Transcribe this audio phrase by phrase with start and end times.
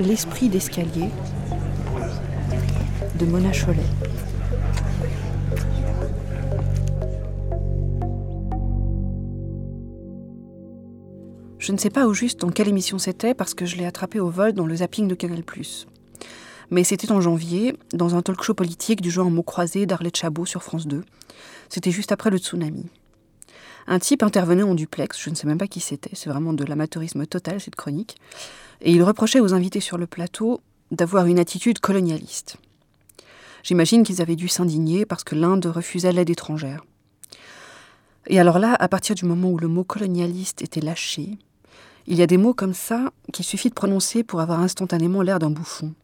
[0.00, 1.10] L'esprit d'escalier
[3.18, 3.82] de Mona Cholet.
[11.58, 14.20] Je ne sais pas au juste dans quelle émission c'était parce que je l'ai attrapé
[14.20, 15.42] au vol dans le zapping de Canal+.
[16.70, 20.46] Mais c'était en janvier, dans un talk show politique du genre mots croisés d'Arlette Chabot
[20.46, 21.02] sur France 2.
[21.68, 22.86] C'était juste après le tsunami.
[23.90, 26.62] Un type intervenait en duplex, je ne sais même pas qui c'était, c'est vraiment de
[26.62, 28.16] l'amateurisme total cette chronique,
[28.82, 30.60] et il reprochait aux invités sur le plateau
[30.90, 32.58] d'avoir une attitude colonialiste.
[33.62, 36.84] J'imagine qu'ils avaient dû s'indigner parce que l'Inde refusait l'aide étrangère.
[38.26, 41.38] Et alors là, à partir du moment où le mot colonialiste était lâché,
[42.06, 45.38] il y a des mots comme ça qu'il suffit de prononcer pour avoir instantanément l'air
[45.38, 45.94] d'un bouffon.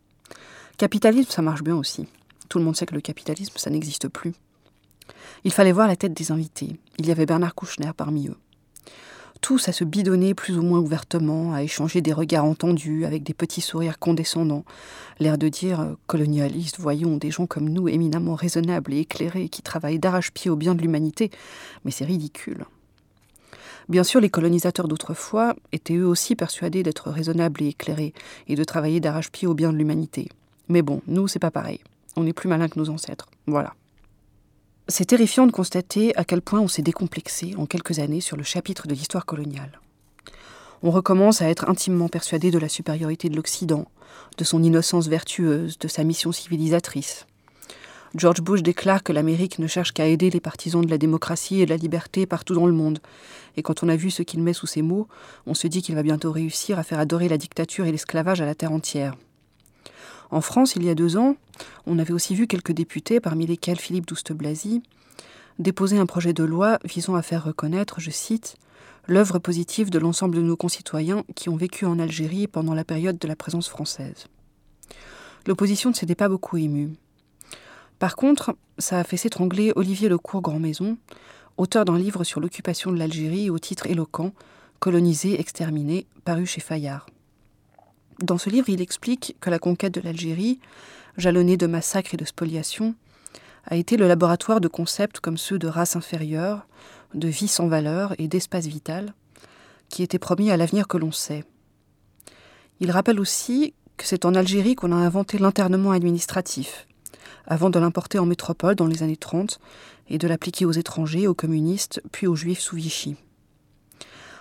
[0.78, 2.08] Capitalisme, ça marche bien aussi.
[2.48, 4.32] Tout le monde sait que le capitalisme, ça n'existe plus.
[5.44, 6.78] Il fallait voir la tête des invités.
[6.98, 8.36] Il y avait Bernard Kouchner parmi eux.
[9.40, 13.34] Tous à se bidonner plus ou moins ouvertement, à échanger des regards entendus avec des
[13.34, 14.64] petits sourires condescendants,
[15.20, 19.60] l'air de dire euh, colonialiste, voyons, des gens comme nous éminemment raisonnables et éclairés qui
[19.60, 21.30] travaillent d'arrache-pied au bien de l'humanité.
[21.84, 22.64] Mais c'est ridicule.
[23.90, 28.14] Bien sûr, les colonisateurs d'autrefois étaient eux aussi persuadés d'être raisonnables et éclairés,
[28.48, 30.30] et de travailler d'arrache-pied au bien de l'humanité.
[30.68, 31.80] Mais bon, nous, c'est pas pareil.
[32.16, 33.28] On est plus malin que nos ancêtres.
[33.46, 33.74] Voilà.
[34.86, 38.42] C'est terrifiant de constater à quel point on s'est décomplexé en quelques années sur le
[38.42, 39.80] chapitre de l'histoire coloniale.
[40.82, 43.86] On recommence à être intimement persuadé de la supériorité de l'Occident,
[44.36, 47.26] de son innocence vertueuse, de sa mission civilisatrice.
[48.14, 51.64] George Bush déclare que l'Amérique ne cherche qu'à aider les partisans de la démocratie et
[51.64, 52.98] de la liberté partout dans le monde.
[53.56, 55.08] Et quand on a vu ce qu'il met sous ces mots,
[55.46, 58.46] on se dit qu'il va bientôt réussir à faire adorer la dictature et l'esclavage à
[58.46, 59.16] la terre entière.
[60.34, 61.36] En France, il y a deux ans,
[61.86, 64.82] on avait aussi vu quelques députés, parmi lesquels Philippe Douste-Blazy,
[65.60, 68.56] déposer un projet de loi visant à faire reconnaître, je cite,
[69.06, 73.16] l'œuvre positive de l'ensemble de nos concitoyens qui ont vécu en Algérie pendant la période
[73.16, 74.26] de la présence française.
[75.46, 76.90] L'opposition ne s'était pas beaucoup émue.
[78.00, 80.98] Par contre, ça a fait s'étrangler Olivier Lecourt Grand-Maison,
[81.58, 84.32] auteur d'un livre sur l'occupation de l'Algérie au titre éloquent
[84.80, 87.06] Colonisé, exterminé, paru chez Fayard.
[88.20, 90.60] Dans ce livre, il explique que la conquête de l'Algérie,
[91.16, 92.94] jalonnée de massacres et de spoliations,
[93.66, 96.66] a été le laboratoire de concepts comme ceux de race inférieure,
[97.14, 99.14] de vie sans valeur et d'espace vital,
[99.88, 101.44] qui étaient promis à l'avenir que l'on sait.
[102.80, 106.86] Il rappelle aussi que c'est en Algérie qu'on a inventé l'internement administratif,
[107.46, 109.60] avant de l'importer en métropole dans les années 30
[110.08, 113.16] et de l'appliquer aux étrangers, aux communistes, puis aux juifs sous Vichy.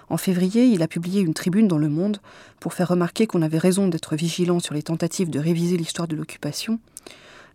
[0.10, 2.18] En février, il a publié une tribune dans Le Monde
[2.60, 6.16] pour faire remarquer qu'on avait raison d'être vigilant sur les tentatives de réviser l'histoire de
[6.16, 6.80] l'occupation,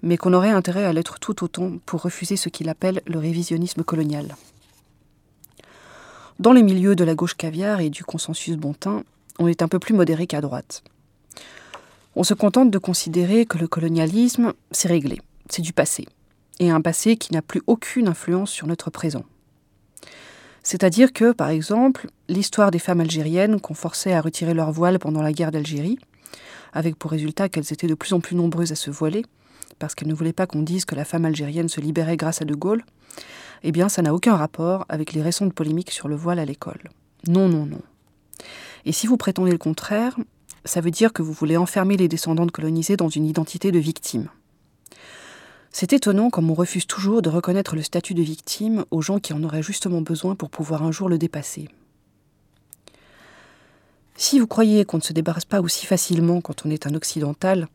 [0.02, 3.84] mais qu'on aurait intérêt à l'être tout autant pour refuser ce qu'il appelle le révisionnisme
[3.84, 4.36] colonial.
[6.38, 9.02] Dans les milieux de la gauche caviar et du consensus bontin,
[9.38, 10.82] on est un peu plus modéré qu'à droite.
[12.16, 15.20] On se contente de considérer que le colonialisme, c'est réglé
[15.50, 16.06] c'est du passé,
[16.58, 19.24] et un passé qui n'a plus aucune influence sur notre présent.
[20.70, 25.22] C'est-à-dire que, par exemple, l'histoire des femmes algériennes qu'on forçait à retirer leur voile pendant
[25.22, 25.98] la guerre d'Algérie,
[26.74, 29.24] avec pour résultat qu'elles étaient de plus en plus nombreuses à se voiler,
[29.78, 32.44] parce qu'elles ne voulaient pas qu'on dise que la femme algérienne se libérait grâce à
[32.44, 32.84] De Gaulle,
[33.62, 36.90] eh bien ça n'a aucun rapport avec les récentes polémiques sur le voile à l'école.
[37.26, 37.80] Non, non, non.
[38.84, 40.18] Et si vous prétendez le contraire,
[40.66, 44.28] ça veut dire que vous voulez enfermer les descendantes colonisées dans une identité de victime.
[45.80, 49.32] C'est étonnant comme on refuse toujours de reconnaître le statut de victime aux gens qui
[49.32, 51.68] en auraient justement besoin pour pouvoir un jour le dépasser.
[54.16, 57.68] Si vous croyez qu'on ne se débarrasse pas aussi facilement quand on est un occidental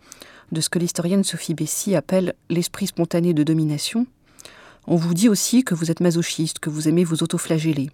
[0.51, 4.05] de ce que l'historienne Sophie Bessy appelle l'esprit spontané de domination,
[4.85, 7.89] on vous dit aussi que vous êtes masochiste, que vous aimez vous autoflageller.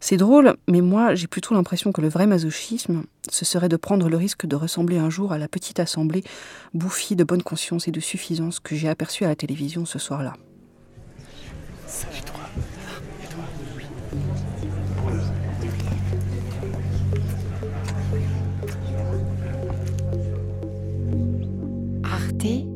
[0.00, 4.08] C'est drôle, mais moi j'ai plutôt l'impression que le vrai masochisme, ce serait de prendre
[4.08, 6.22] le risque de ressembler un jour à la petite assemblée
[6.72, 10.34] bouffie de bonne conscience et de suffisance que j'ai aperçue à la télévision ce soir-là.
[22.04, 22.68] Arte